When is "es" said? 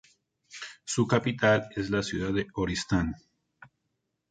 1.75-1.91